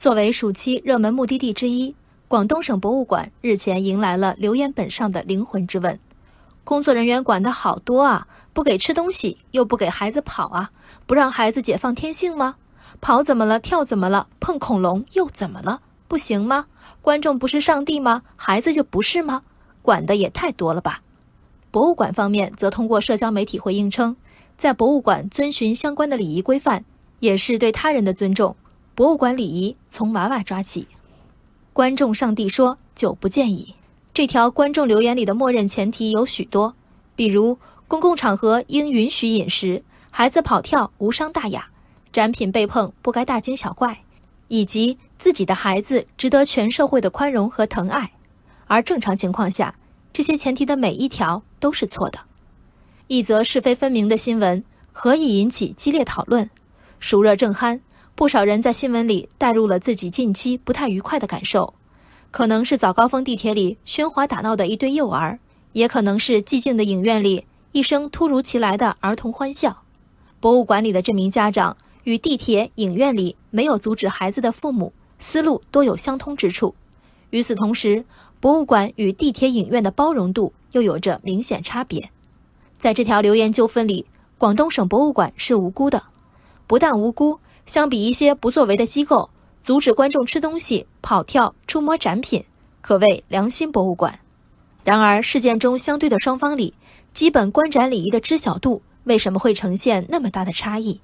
[0.00, 1.94] 作为暑期热门目的地之一，
[2.26, 6.00] 广东省博物馆日前迎来了留言本上的灵魂之问：
[6.64, 10.70] 工作人员管得好多啊，不给吃东西，又不给孩子跑啊，
[11.06, 12.56] 不让孩子解放天性吗？
[13.02, 13.60] 跑怎么了？
[13.60, 14.28] 跳怎么了？
[14.40, 15.82] 碰恐龙又怎么了？
[16.08, 16.64] 不行吗？
[17.02, 18.22] 观众不是上帝吗？
[18.36, 19.42] 孩子就不是吗？
[19.82, 21.02] 管的也太多了吧？
[21.70, 24.16] 博物馆方面则通过社交媒体回应称，
[24.56, 26.86] 在博物馆遵循相关的礼仪规范，
[27.18, 28.56] 也是对他人的尊重。
[29.00, 30.86] 博物馆礼仪从娃娃抓起。
[31.72, 33.74] 观众上帝说就不建议。
[34.12, 36.74] 这条观众留言里的默认前提有许多，
[37.16, 37.56] 比如
[37.88, 41.70] 公共场合应允许饮食，孩子跑跳无伤大雅，
[42.12, 44.02] 展品被碰不该大惊小怪，
[44.48, 48.12] 以及自己的孩子值得全社会的宽容和疼爱。
[48.66, 49.76] 而正常情况下，
[50.12, 52.18] 这些前提的每一条都是错的。
[53.06, 56.50] 一则是非分明的新闻何以引起激烈讨论？
[56.98, 57.80] 暑热正酣。
[58.14, 61.72] 不少人在新闻里带入了自己近期不太愉快的感受，
[62.30, 65.38] 可能是早高峰地铁里喧哗打闹的一堆幼儿，
[65.72, 69.82] 也可能是寂静的影院里一声突如其来的儿童欢笑。
[70.38, 76.74] 博物馆里的这名家长与地铁、影院里没有阻止孩子的父母思路多有相通之处。
[77.30, 78.04] 与此同时，
[78.38, 82.10] 博物馆与地铁、影院的包容度又有着明显差别。
[82.78, 86.02] 在这条留言纠纷里，广东省博物馆是无辜的，
[86.66, 87.38] 不但无辜。
[87.66, 89.30] 相比一些不作为的机构，
[89.62, 92.44] 阻止观众吃东西、跑跳、触摸展品，
[92.80, 94.18] 可谓良心博物馆。
[94.84, 96.74] 然而，事件中相对的双方里，
[97.12, 101.00] 基本观展礼仪的知晓度为什么会呈现那么大的差异？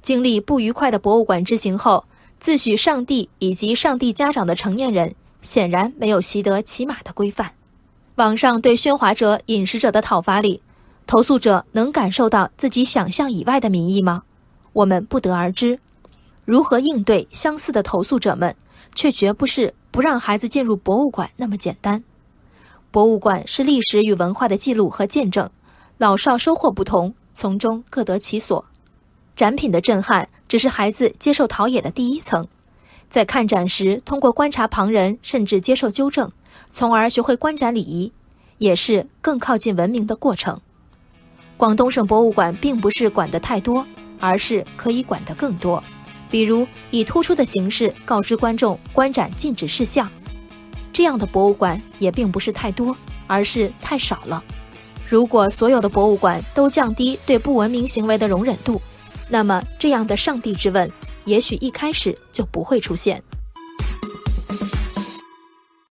[0.00, 2.04] 经历不愉快的博物馆之行后，
[2.38, 7.52] 自诩上帝以及上帝家长的成年人，显然没有习得起码的规范。
[8.14, 10.62] 网上对喧哗者、饮食者的讨伐里，
[11.06, 14.22] 投诉者能感受到自己想象以外的民意吗？
[14.72, 15.80] 我们不得而知。
[16.48, 18.56] 如何应对相似的投诉者们，
[18.94, 22.02] 却绝不是不让孩子进入博物馆那么简单。
[22.90, 25.50] 博物馆是历史与文化的记录和见证，
[25.98, 28.64] 老少收获不同，从中各得其所。
[29.36, 32.48] 展品的震撼只是孩子接受陶冶的第一层，
[33.10, 36.32] 在看展时通过观察旁人，甚至接受纠正，
[36.70, 38.10] 从而学会观展礼仪，
[38.56, 40.58] 也是更靠近文明的过程。
[41.58, 43.86] 广东省博物馆并不是管得太多，
[44.18, 45.84] 而是可以管得更多。
[46.30, 50.10] 比如以突出的形式告知观众观展禁止事项，
[50.92, 52.96] 这样的博物馆也并不是太多，
[53.26, 54.42] 而是太少了。
[55.08, 58.80] 如果所有的博物馆都降低对不文明行为的容忍度，
[59.28, 60.90] 那么这样的上帝之问，
[61.24, 63.22] 也许一开始就不会出现。